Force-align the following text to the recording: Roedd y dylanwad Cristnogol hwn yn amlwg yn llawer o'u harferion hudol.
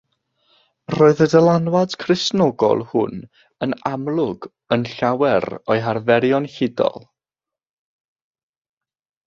Roedd 0.93 1.19
y 1.25 1.27
dylanwad 1.33 1.93
Cristnogol 2.03 2.81
hwn 2.93 3.21
yn 3.67 3.77
amlwg 3.91 4.49
yn 4.77 4.87
llawer 4.95 5.49
o'u 5.59 5.79
harferion 5.89 6.49
hudol. 6.57 7.09